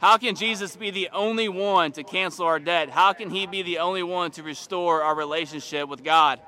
[0.00, 2.88] How can Jesus be the only one to cancel our debt?
[2.88, 6.40] How can he be the only one to restore our relationship with God?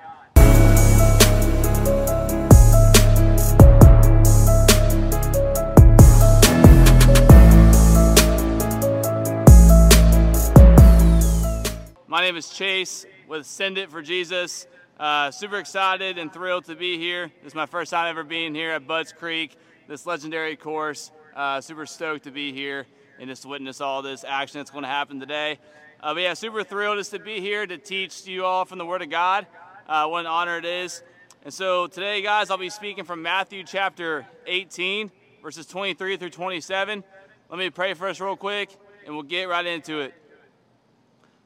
[12.06, 14.66] My name is Chase with Send It for Jesus.
[14.98, 17.30] Uh, super excited and thrilled to be here.
[17.42, 21.10] This is my first time ever being here at Budds Creek, this legendary course.
[21.36, 22.86] Uh, super stoked to be here
[23.22, 25.56] and just witness all this action that's going to happen today.
[26.02, 28.84] Uh, but yeah, super thrilled just to be here to teach you all from the
[28.84, 29.46] Word of God.
[29.88, 31.04] Uh, what an honor it is.
[31.44, 35.08] And so today, guys, I'll be speaking from Matthew chapter 18,
[35.40, 37.04] verses 23 through 27.
[37.48, 38.70] Let me pray for us real quick,
[39.06, 40.14] and we'll get right into it.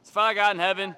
[0.05, 0.97] So, Father God in heaven,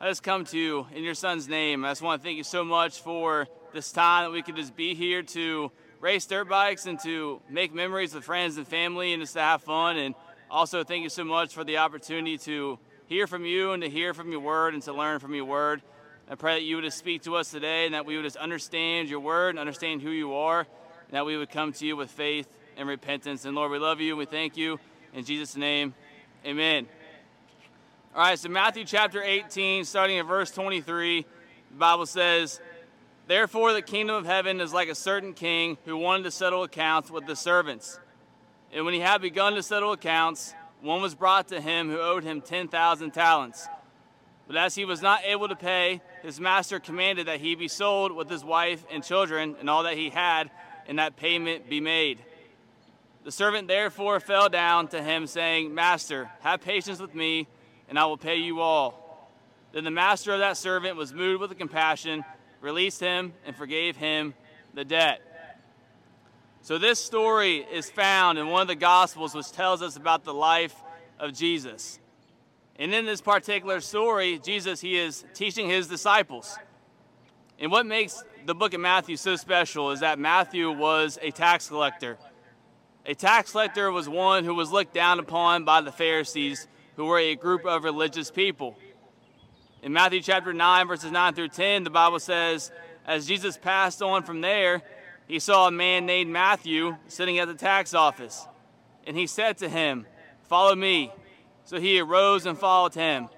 [0.00, 1.84] I just come to you in your Son's name.
[1.84, 4.76] I just want to thank you so much for this time that we could just
[4.76, 9.22] be here to race dirt bikes and to make memories with friends and family and
[9.22, 9.96] just to have fun.
[9.96, 10.16] And
[10.50, 14.12] also, thank you so much for the opportunity to hear from you and to hear
[14.12, 15.80] from your word and to learn from your word.
[16.28, 18.36] I pray that you would just speak to us today and that we would just
[18.36, 21.96] understand your word and understand who you are, and that we would come to you
[21.96, 23.44] with faith and repentance.
[23.44, 24.80] And Lord, we love you and we thank you.
[25.14, 25.94] In Jesus' name,
[26.44, 26.88] amen.
[28.14, 31.26] All right, so Matthew chapter 18, starting at verse 23, the
[31.78, 32.60] Bible says,
[33.26, 37.10] Therefore, the kingdom of heaven is like a certain king who wanted to settle accounts
[37.10, 37.98] with the servants.
[38.72, 42.24] And when he had begun to settle accounts, one was brought to him who owed
[42.24, 43.68] him 10,000 talents.
[44.46, 48.12] But as he was not able to pay, his master commanded that he be sold
[48.12, 50.50] with his wife and children and all that he had,
[50.88, 52.18] and that payment be made.
[53.24, 57.46] The servant therefore fell down to him, saying, Master, have patience with me
[57.92, 59.28] and I will pay you all.
[59.72, 62.24] Then the master of that servant was moved with compassion,
[62.62, 64.34] released him, and forgave him
[64.72, 65.20] the debt.
[66.62, 70.32] So, this story is found in one of the Gospels, which tells us about the
[70.32, 70.74] life
[71.18, 71.98] of Jesus.
[72.76, 76.56] And in this particular story, Jesus, he is teaching his disciples.
[77.58, 81.68] And what makes the book of Matthew so special is that Matthew was a tax
[81.68, 82.16] collector.
[83.06, 86.66] A tax collector was one who was looked down upon by the Pharisees
[86.96, 88.76] who were a group of religious people.
[89.82, 92.70] In Matthew chapter 9, verses 9 through 10, the Bible says,
[93.04, 94.80] As Jesus passed on from there,
[95.26, 98.46] he saw a man named Matthew sitting at the tax office.
[99.08, 100.06] And he said to him,
[100.44, 101.10] Follow me.
[101.64, 103.28] So he arose and followed him.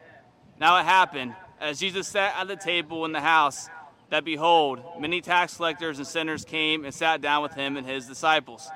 [0.61, 3.71] Now it happened, as Jesus sat at the table in the house,
[4.11, 8.07] that behold, many tax collectors and sinners came and sat down with him and his
[8.07, 8.69] disciples.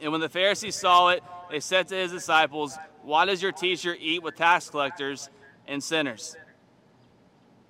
[0.00, 3.96] And when the Pharisees saw it, they said to his disciples, Why does your teacher
[3.98, 5.28] eat with tax collectors
[5.66, 6.36] and sinners?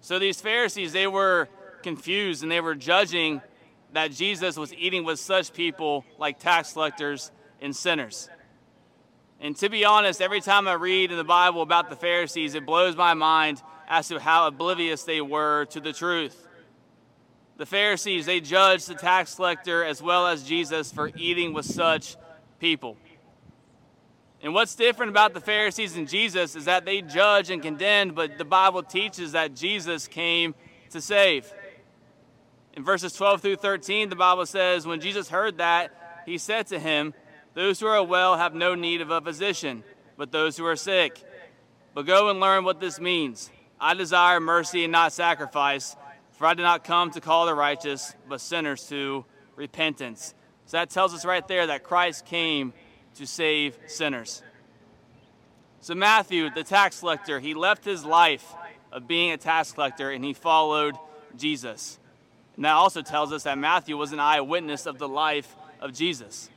[0.04, 1.48] So these Pharisees, they were
[1.82, 3.40] confused and they were judging
[3.94, 7.32] that Jesus was eating with such people like tax collectors
[7.62, 8.28] and sinners.
[9.40, 12.66] And to be honest, every time I read in the Bible about the Pharisees, it
[12.66, 16.48] blows my mind as to how oblivious they were to the truth.
[17.56, 22.18] The Pharisees, they judged the tax collector as well as Jesus for eating with such
[22.60, 22.98] people.
[24.44, 28.36] And what's different about the Pharisees and Jesus is that they judge and condemn, but
[28.36, 30.54] the Bible teaches that Jesus came
[30.90, 31.50] to save.
[32.74, 36.78] In verses 12 through 13, the Bible says, When Jesus heard that, he said to
[36.78, 37.14] him,
[37.54, 39.82] Those who are well have no need of a physician,
[40.18, 41.24] but those who are sick.
[41.94, 43.50] But go and learn what this means.
[43.80, 45.96] I desire mercy and not sacrifice,
[46.32, 49.24] for I did not come to call the righteous, but sinners to
[49.56, 50.34] repentance.
[50.66, 52.74] So that tells us right there that Christ came
[53.16, 54.42] to save sinners.
[55.80, 58.54] So, Matthew, the tax collector, he left his life
[58.90, 60.96] of being a tax collector and he followed
[61.36, 61.98] Jesus.
[62.56, 66.48] And that also tells us that Matthew was an eyewitness of the life of Jesus.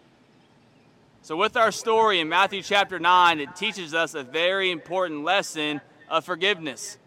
[1.23, 5.81] So, with our story in Matthew chapter 9, it teaches us a very important lesson
[6.07, 6.97] of forgiveness.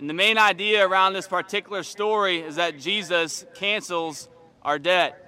[0.00, 4.28] And the main idea around this particular story is that Jesus cancels
[4.62, 5.21] our debt.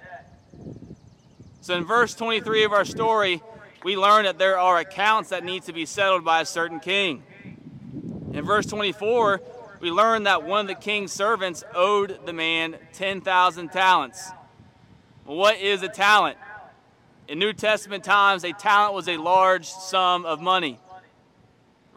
[1.65, 3.41] So in verse 23 of our story,
[3.83, 7.23] we learn that there are accounts that need to be settled by a certain king.
[8.33, 9.41] In verse 24,
[9.79, 14.29] we learn that one of the king's servants owed the man 10,000 talents.
[15.23, 16.37] What is a talent?
[17.27, 20.77] In New Testament times, a talent was a large sum of money.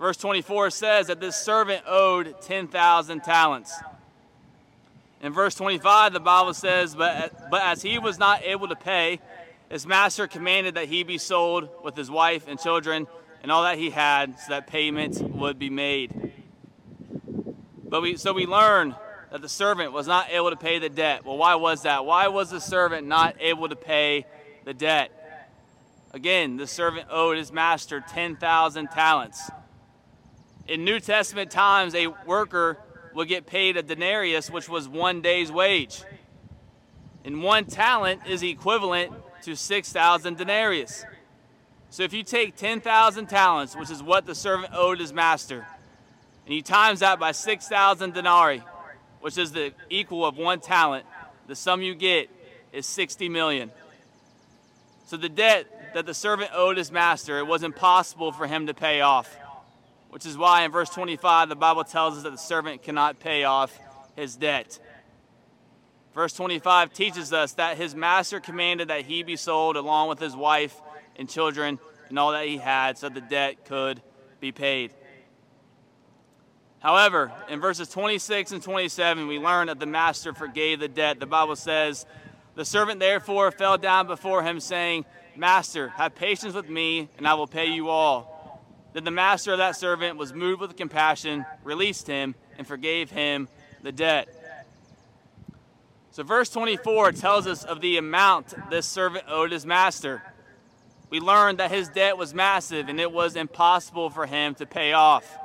[0.00, 3.75] Verse 24 says that this servant owed 10,000 talents.
[5.21, 9.21] In verse 25, the Bible says, but, but as he was not able to pay,
[9.70, 13.06] his master commanded that he be sold with his wife and children
[13.43, 16.32] and all that he had so that payment would be made.
[17.85, 18.94] But we, so we learn
[19.31, 21.25] that the servant was not able to pay the debt.
[21.25, 22.05] Well, why was that?
[22.06, 24.26] Why was the servant not able to pay
[24.65, 25.12] the debt?
[26.12, 29.50] Again, the servant owed his master 10,000 talents.
[30.67, 32.79] In New Testament times, a worker
[33.14, 36.03] would get paid a denarius, which was one day's wage.
[37.25, 39.12] And one talent is equivalent
[39.43, 41.05] to 6,000 denarius.
[41.90, 45.67] So if you take 10,000 talents, which is what the servant owed his master,
[46.44, 48.62] and you times that by 6,000 denarii,
[49.20, 51.05] which is the equal of one talent,
[51.46, 52.31] the sum you get
[52.73, 53.70] is 60 million.
[55.06, 58.75] So the debt that the servant owed his master, it was impossible for him to
[58.75, 59.35] pay off.
[60.11, 63.44] Which is why in verse 25, the Bible tells us that the servant cannot pay
[63.44, 63.79] off
[64.17, 64.79] his debt.
[66.15, 70.35] Verse 25 teaches us that his master commanded that he be sold along with his
[70.35, 70.81] wife
[71.17, 71.79] and children
[72.09, 74.01] and all that he had so the debt could
[74.41, 74.93] be paid.
[76.81, 81.19] However, in verses 26 and 27, we learn that the master forgave the debt.
[81.19, 82.07] The Bible says,
[82.55, 85.05] The servant therefore fell down before him, saying,
[85.37, 88.65] Master, have patience with me, and I will pay you all.
[88.93, 93.49] Then the master of that servant was moved with compassion, released him, and forgave him
[93.83, 94.29] the debt.
[96.19, 100.20] So, verse 24 tells us of the amount this servant owed his master.
[101.11, 104.94] We learned that his debt was massive and it was impossible for him to pay
[104.94, 105.38] off.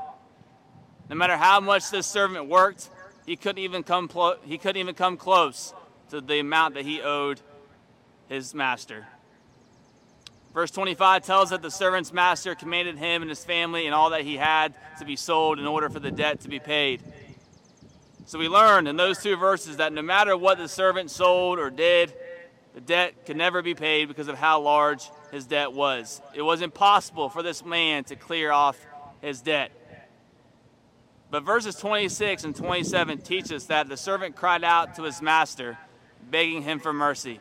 [1.12, 2.90] No matter how much this servant worked,
[3.24, 5.76] he couldn't even come, pl- he couldn't even come close
[6.10, 7.40] to the amount that he owed
[8.28, 9.06] his master.
[10.56, 14.22] Verse 25 tells that the servant's master commanded him and his family and all that
[14.22, 17.04] he had to be sold in order for the debt to be paid.
[18.26, 21.70] So we learned in those two verses that no matter what the servant sold or
[21.70, 22.14] did,
[22.74, 26.22] the debt could never be paid because of how large his debt was.
[26.34, 28.78] It was impossible for this man to clear off
[29.22, 29.72] his debt.
[31.30, 35.78] But verses 26 and 27 teach us that the servant cried out to his master,
[36.30, 37.40] begging him for mercy.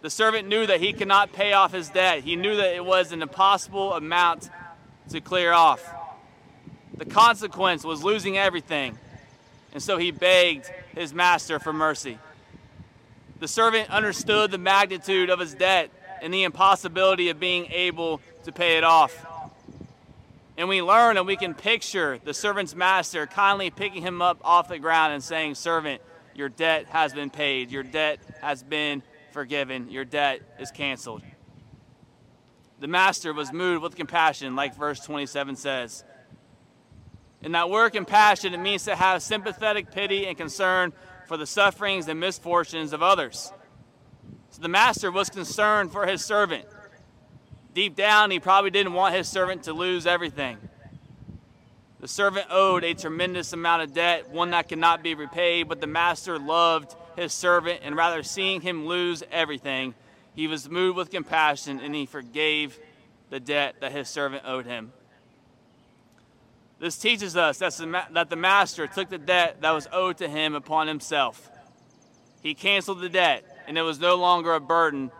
[0.00, 2.22] The servant knew that he could not pay off his debt.
[2.22, 4.48] He knew that it was an impossible amount
[5.10, 5.84] to clear off.
[6.96, 8.98] The consequence was losing everything.
[9.74, 12.18] And so he begged his master for mercy.
[13.40, 15.90] The servant understood the magnitude of his debt
[16.22, 19.26] and the impossibility of being able to pay it off.
[20.56, 24.68] And we learn and we can picture the servant's master kindly picking him up off
[24.68, 26.00] the ground and saying, Servant,
[26.34, 27.72] your debt has been paid.
[27.72, 31.22] Your debt has been forgiven, your debt is canceled.
[32.78, 36.04] The master was moved with compassion, like verse 27 says.
[37.44, 40.94] In that word compassion, it means to have sympathetic pity and concern
[41.26, 43.52] for the sufferings and misfortunes of others.
[44.50, 46.64] So the master was concerned for his servant.
[47.74, 50.56] Deep down, he probably didn't want his servant to lose everything.
[52.00, 55.82] The servant owed a tremendous amount of debt, one that could not be repaid, but
[55.82, 59.94] the master loved his servant, and rather seeing him lose everything,
[60.34, 62.78] he was moved with compassion and he forgave
[63.28, 64.94] the debt that his servant owed him.
[66.84, 70.86] This teaches us that the master took the debt that was owed to him upon
[70.86, 71.50] himself.
[72.42, 75.10] He canceled the debt, and it was no longer a burden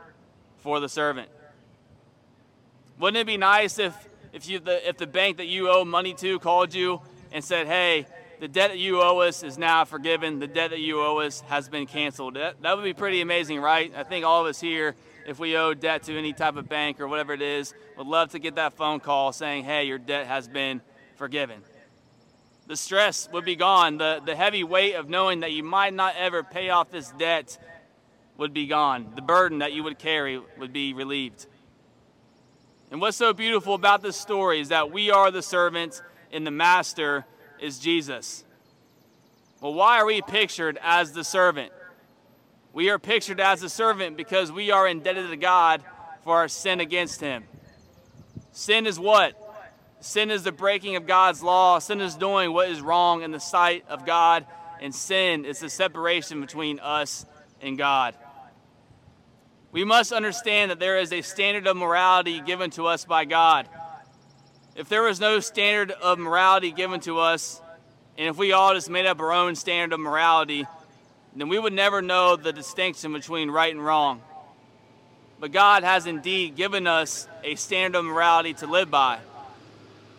[0.58, 1.30] for the servant.
[2.98, 3.94] Wouldn't it be nice if,
[4.34, 7.00] if, you, the, if the bank that you owe money to called you
[7.32, 8.06] and said, hey,
[8.40, 10.40] the debt that you owe us is now forgiven.
[10.40, 12.34] The debt that you owe us has been canceled.
[12.34, 13.90] That, that would be pretty amazing, right?
[13.96, 14.96] I think all of us here,
[15.26, 18.32] if we owe debt to any type of bank or whatever it is, would love
[18.32, 20.82] to get that phone call saying, hey, your debt has been
[21.16, 21.60] forgiven.
[22.66, 23.98] The stress would be gone.
[23.98, 27.58] The, the heavy weight of knowing that you might not ever pay off this debt
[28.38, 29.12] would be gone.
[29.14, 31.46] The burden that you would carry would be relieved.
[32.90, 36.02] And what's so beautiful about this story is that we are the servants
[36.32, 37.26] and the master
[37.60, 38.44] is Jesus.
[39.60, 41.72] Well, why are we pictured as the servant?
[42.72, 45.82] We are pictured as the servant because we are indebted to God
[46.22, 47.44] for our sin against Him.
[48.52, 49.40] Sin is what?
[50.04, 51.78] Sin is the breaking of God's law.
[51.78, 54.44] Sin is doing what is wrong in the sight of God.
[54.82, 57.24] And sin is the separation between us
[57.62, 58.14] and God.
[59.72, 63.66] We must understand that there is a standard of morality given to us by God.
[64.76, 67.62] If there was no standard of morality given to us,
[68.18, 70.66] and if we all just made up our own standard of morality,
[71.34, 74.20] then we would never know the distinction between right and wrong.
[75.40, 79.20] But God has indeed given us a standard of morality to live by.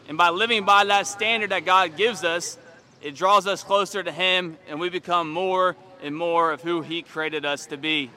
[0.07, 2.57] And by living by that standard that God gives us,
[3.01, 7.01] it draws us closer to Him and we become more and more of who He
[7.01, 8.12] created us to be.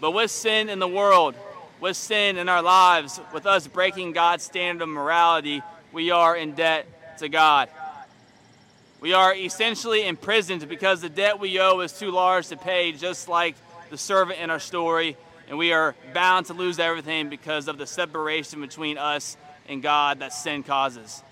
[0.00, 1.34] But with sin in the world,
[1.80, 5.62] with sin in our lives, with us breaking God's standard of morality,
[5.92, 7.68] we are in debt to God.
[9.00, 13.28] We are essentially imprisoned because the debt we owe is too large to pay, just
[13.28, 13.56] like
[13.90, 15.16] the servant in our story,
[15.48, 19.36] and we are bound to lose everything because of the separation between us
[19.70, 21.22] and God that sin causes.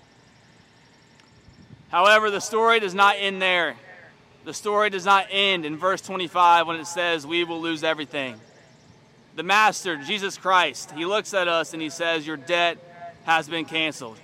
[1.89, 3.75] However, the story does not end there.
[4.45, 8.39] The story does not end in verse 25 when it says we will lose everything.
[9.35, 12.77] The Master, Jesus Christ, he looks at us and he says, Your debt
[13.25, 14.17] has been canceled.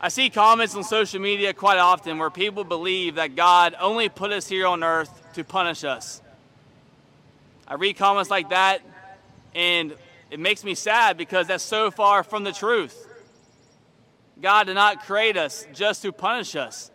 [0.00, 4.30] I see comments on social media quite often where people believe that God only put
[4.30, 6.22] us here on earth to punish us.
[7.66, 8.80] I read comments like that
[9.54, 9.94] and
[10.30, 13.06] it makes me sad because that's so far from the truth.
[14.40, 16.90] God did not create us just to punish us.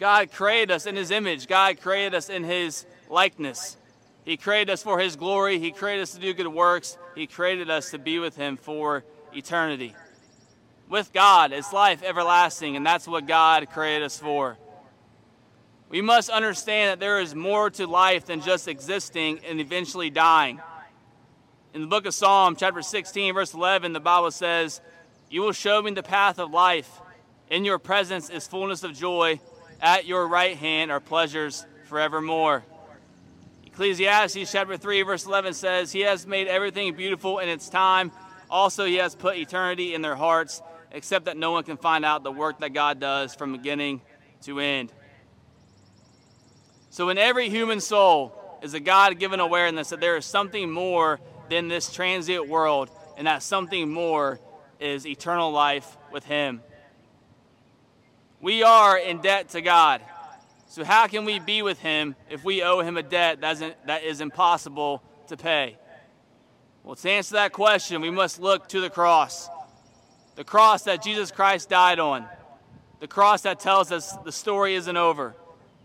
[0.00, 3.76] God created us in His image, God created us in His likeness.
[4.24, 7.70] He created us for His glory, He created us to do good works, He created
[7.70, 9.94] us to be with Him for eternity.
[10.88, 14.58] With God, it's life everlasting, and that's what God created us for.
[15.88, 20.60] We must understand that there is more to life than just existing and eventually dying.
[21.74, 24.80] In the book of Psalm, chapter 16, verse 11, the Bible says,
[25.28, 27.00] You will show me the path of life.
[27.50, 29.40] In your presence is fullness of joy.
[29.80, 32.62] At your right hand are pleasures forevermore.
[33.66, 38.12] Ecclesiastes chapter 3, verse 11 says, He has made everything beautiful in its time.
[38.48, 40.62] Also, He has put eternity in their hearts,
[40.92, 44.00] except that no one can find out the work that God does from beginning
[44.42, 44.92] to end.
[46.90, 51.18] So, in every human soul is a God given awareness that there is something more
[51.48, 54.40] than this transient world, and that something more
[54.80, 56.60] is eternal life with Him.
[58.40, 60.02] We are in debt to God.
[60.68, 64.20] So, how can we be with Him if we owe Him a debt that is
[64.20, 65.78] impossible to pay?
[66.82, 69.48] Well, to answer that question, we must look to the cross.
[70.36, 72.26] The cross that Jesus Christ died on.
[73.00, 75.34] The cross that tells us the story isn't over.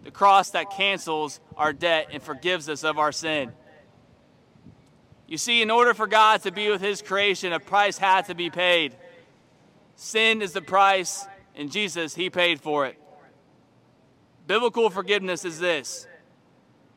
[0.03, 3.53] The cross that cancels our debt and forgives us of our sin.
[5.29, 8.33] You see, in order for God to be with His creation, a price had to
[8.33, 8.95] be paid.
[9.95, 11.23] Sin is the price,
[11.55, 12.99] and Jesus, He paid for it.
[14.47, 16.07] Biblical forgiveness is this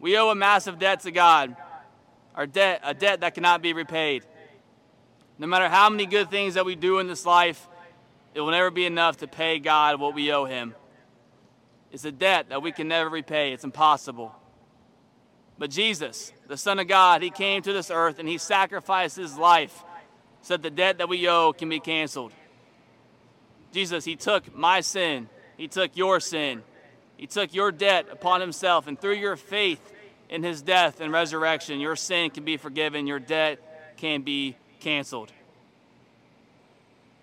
[0.00, 1.54] we owe a massive debt to God,
[2.34, 4.24] our debt, a debt that cannot be repaid.
[5.38, 7.68] No matter how many good things that we do in this life,
[8.32, 10.74] it will never be enough to pay God what we owe Him.
[11.90, 14.34] It's a debt that we can never repay, it's impossible.
[15.58, 19.38] But Jesus, the Son of God, He came to this earth and He sacrificed His
[19.38, 19.82] life
[20.42, 22.30] so that the debt that we owe can be canceled.
[23.72, 26.62] Jesus, He took my sin, He took your sin,
[27.16, 29.80] He took your debt upon Himself, and through your faith
[30.28, 35.32] in His death and resurrection, your sin can be forgiven, your debt can be canceled.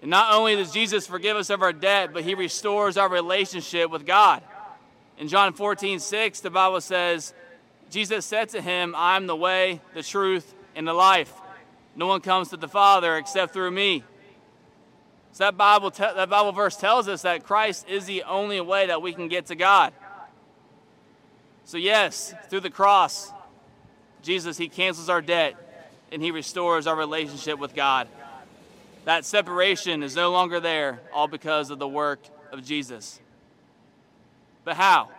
[0.02, 3.92] And not only does Jesus forgive us of our debt, but He restores our relationship
[3.92, 4.42] with God.
[5.20, 7.36] In John 14, 6, the Bible says,
[7.90, 11.34] Jesus said to him, I am the way, the truth, and the life.
[11.96, 14.04] No one comes to the Father except through me.
[15.32, 18.88] So that Bible, te- that Bible verse tells us that Christ is the only way
[18.88, 19.94] that we can get to God.
[21.66, 23.32] So, yes, through the cross,
[24.24, 25.56] Jesus, He cancels our debt
[26.12, 28.08] and He restores our relationship with God.
[29.06, 32.20] That separation is no longer there, all because of the work
[32.52, 33.20] of Jesus.
[34.64, 35.10] But how?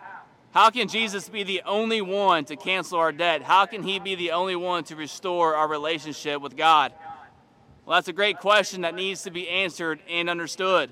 [0.51, 3.41] How can Jesus be the only one to cancel our debt?
[3.41, 6.91] How can he be the only one to restore our relationship with God?
[7.85, 10.91] Well, that's a great question that needs to be answered and understood.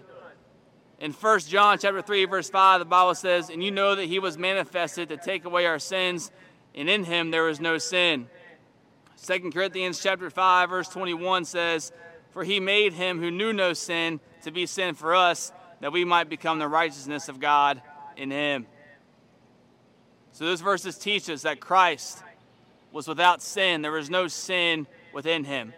[0.99, 4.19] In 1 John chapter 3 verse 5 the Bible says, "And you know that he
[4.19, 6.31] was manifested to take away our sins,
[6.73, 8.29] and in him there is no sin."
[9.17, 11.91] 2 Corinthians chapter 5 verse 21 says,
[12.31, 15.51] "For he made him who knew no sin to be sin for us,
[15.81, 17.81] that we might become the righteousness of God
[18.15, 18.67] in him."
[20.39, 22.23] So those verses teach us that Christ
[22.93, 23.81] was without sin.
[23.81, 25.73] There was no sin within him.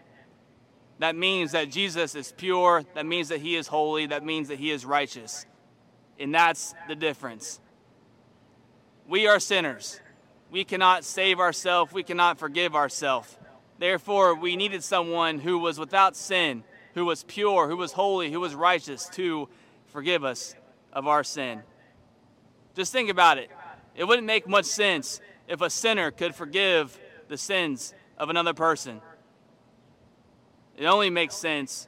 [0.99, 2.83] That means that Jesus is pure.
[2.93, 4.05] That means that he is holy.
[4.05, 5.47] That means that he is righteous.
[6.19, 7.59] And that's the difference.
[9.07, 9.99] We are sinners.
[10.51, 11.91] We cannot save ourselves.
[11.91, 13.35] We cannot forgive ourselves.
[13.79, 16.63] Therefore, we needed someone who was without sin,
[16.93, 19.49] who was pure, who was holy, who was righteous to
[19.87, 20.53] forgive us
[20.93, 21.63] of our sin.
[22.75, 23.49] Just think about it.
[23.95, 29.01] It wouldn't make much sense if a sinner could forgive the sins of another person.
[30.77, 31.87] It only makes sense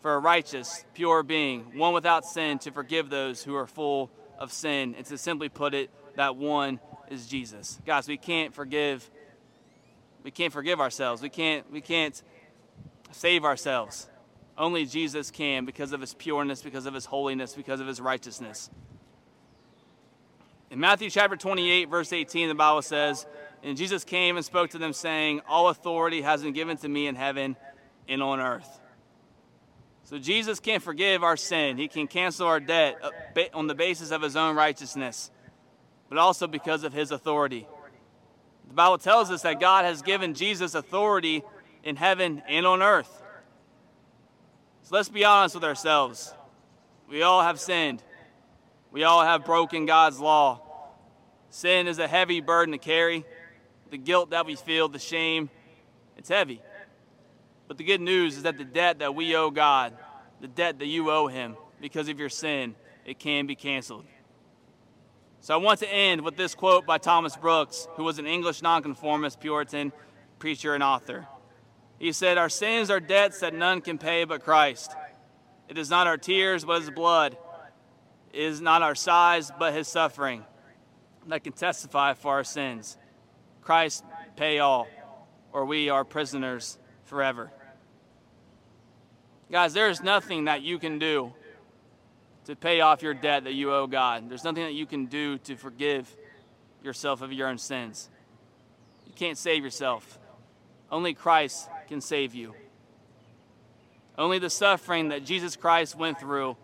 [0.00, 4.52] for a righteous, pure being, one without sin, to forgive those who are full of
[4.52, 4.94] sin.
[4.96, 6.80] And to simply put it, that one
[7.10, 7.80] is Jesus.
[7.86, 9.08] Guys, we can't forgive.
[10.22, 11.22] We can't forgive ourselves.
[11.22, 11.70] We can't.
[11.70, 12.20] We can't
[13.12, 14.08] save ourselves.
[14.56, 18.70] Only Jesus can because of his pureness, because of his holiness, because of his righteousness.
[20.70, 23.26] In Matthew chapter 28, verse 18, the Bible says,
[23.62, 27.06] And Jesus came and spoke to them, saying, All authority has been given to me
[27.06, 27.56] in heaven
[28.06, 28.80] and on earth.
[30.04, 34.10] So Jesus can forgive our sin, He can cancel our debt uh, on the basis
[34.10, 35.30] of His own righteousness,
[36.08, 37.66] but also because of His authority.
[38.68, 41.42] The Bible tells us that God has given Jesus authority
[41.82, 43.22] in heaven and on earth.
[44.82, 46.34] So let's be honest with ourselves.
[47.08, 48.02] We all have sinned.
[48.90, 50.60] We all have broken God's law.
[51.50, 53.24] Sin is a heavy burden to carry.
[53.90, 55.50] The guilt that we feel, the shame,
[56.16, 56.60] it's heavy.
[57.66, 59.96] But the good news is that the debt that we owe God,
[60.40, 64.04] the debt that you owe Him because of your sin, it can be canceled.
[65.40, 68.60] So I want to end with this quote by Thomas Brooks, who was an English
[68.62, 69.92] nonconformist Puritan
[70.38, 71.26] preacher and author.
[71.98, 74.94] He said, Our sins are debts that none can pay but Christ.
[75.68, 77.36] It is not our tears, but his blood.
[78.32, 80.44] Is not our sighs, but his suffering
[81.26, 82.96] that can testify for our sins.
[83.62, 84.04] Christ
[84.36, 84.86] pay all,
[85.52, 87.50] or we are prisoners forever.
[89.50, 91.32] Guys, there is nothing that you can do
[92.44, 94.28] to pay off your debt that you owe God.
[94.28, 96.14] There's nothing that you can do to forgive
[96.82, 98.08] yourself of your own sins.
[99.06, 100.18] You can't save yourself.
[100.90, 102.54] Only Christ can save you.
[104.16, 106.56] Only the suffering that Jesus Christ went through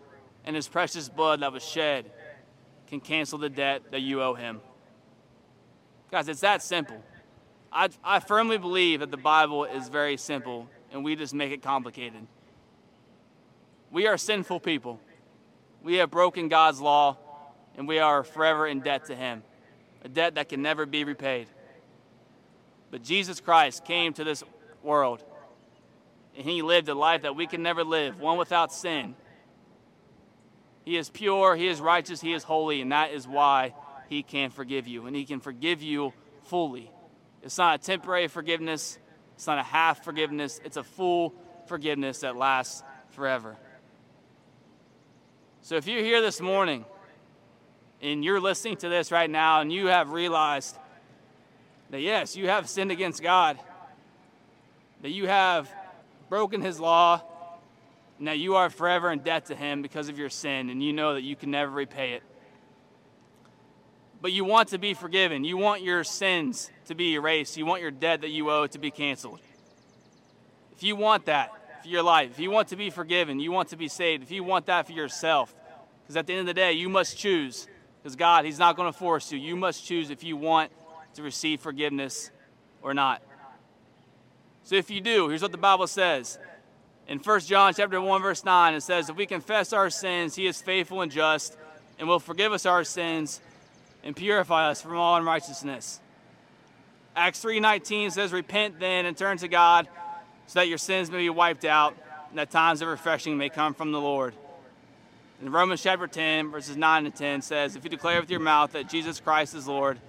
[0.45, 2.11] and his precious blood that was shed
[2.87, 4.61] can cancel the debt that you owe him.
[6.11, 7.03] Guys, it's that simple.
[7.71, 11.61] I, I firmly believe that the Bible is very simple and we just make it
[11.61, 12.25] complicated.
[13.91, 14.99] We are sinful people.
[15.83, 17.17] We have broken God's law
[17.75, 19.43] and we are forever in debt to him,
[20.03, 21.47] a debt that can never be repaid.
[22.91, 24.43] But Jesus Christ came to this
[24.83, 25.23] world
[26.37, 29.15] and he lived a life that we can never live, one without sin.
[30.85, 33.73] He is pure, he is righteous, he is holy, and that is why
[34.07, 35.07] he can forgive you.
[35.07, 36.13] And he can forgive you
[36.43, 36.91] fully.
[37.41, 38.99] It's not a temporary forgiveness,
[39.33, 41.33] it's not a half forgiveness, it's a full
[41.67, 43.57] forgiveness that lasts forever.
[45.61, 46.85] So if you're here this morning
[48.01, 50.77] and you're listening to this right now and you have realized
[51.89, 53.57] that yes, you have sinned against God,
[55.01, 55.71] that you have
[56.29, 57.23] broken his law,
[58.21, 61.13] that you are forever in debt to him because of your sin, and you know
[61.13, 62.23] that you can never repay it.
[64.21, 65.43] But you want to be forgiven.
[65.43, 67.57] You want your sins to be erased.
[67.57, 69.39] You want your debt that you owe to be canceled.
[70.75, 73.69] If you want that for your life, if you want to be forgiven, you want
[73.69, 75.53] to be saved, if you want that for yourself,
[76.01, 77.67] because at the end of the day, you must choose.
[78.01, 79.39] Because God, He's not going to force you.
[79.39, 80.71] You must choose if you want
[81.15, 82.29] to receive forgiveness
[82.81, 83.23] or not.
[84.63, 86.37] So if you do, here's what the Bible says.
[87.07, 90.47] In 1 John chapter 1 verse 9 it says if we confess our sins he
[90.47, 91.55] is faithful and just
[91.99, 93.41] and will forgive us our sins
[94.03, 95.99] and purify us from all unrighteousness.
[97.15, 99.87] Acts 3:19 says repent then and turn to God
[100.47, 101.95] so that your sins may be wiped out
[102.29, 104.33] and that times of refreshing may come from the Lord.
[105.41, 108.71] In Romans chapter 10 verses 9 and 10 says if you declare with your mouth
[108.71, 109.99] that Jesus Christ is Lord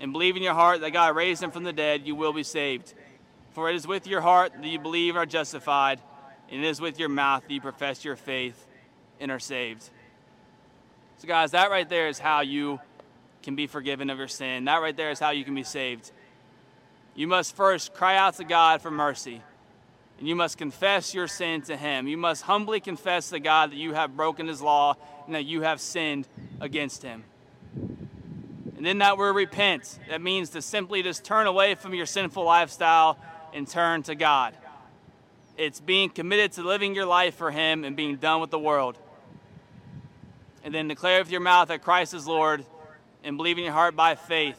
[0.00, 2.42] and believe in your heart that God raised him from the dead you will be
[2.42, 2.92] saved.
[3.52, 6.00] For it is with your heart that you believe and are justified,
[6.50, 8.66] and it is with your mouth that you profess your faith
[9.20, 9.88] and are saved.
[11.18, 12.80] So, guys, that right there is how you
[13.42, 14.64] can be forgiven of your sin.
[14.64, 16.10] That right there is how you can be saved.
[17.14, 19.40] You must first cry out to God for mercy,
[20.18, 22.08] and you must confess your sin to Him.
[22.08, 25.62] You must humbly confess to God that you have broken His law and that you
[25.62, 26.26] have sinned
[26.60, 27.24] against Him.
[28.76, 32.44] And then that word repent, that means to simply just turn away from your sinful
[32.44, 33.18] lifestyle
[33.54, 34.56] and turn to God.
[35.56, 38.98] It's being committed to living your life for Him and being done with the world.
[40.64, 42.64] And then declare with your mouth that Christ is Lord
[43.22, 44.58] and believe in your heart by faith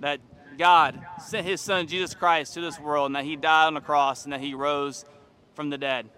[0.00, 0.20] that
[0.58, 3.80] God sent His Son Jesus Christ to this world and that He died on the
[3.80, 5.04] cross and that He rose
[5.54, 6.08] from the dead.